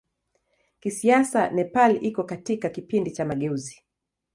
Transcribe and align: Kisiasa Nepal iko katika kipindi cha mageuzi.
Kisiasa 0.79 1.49
Nepal 1.49 2.01
iko 2.05 2.23
katika 2.23 2.69
kipindi 2.69 3.11
cha 3.11 3.25
mageuzi. 3.25 3.83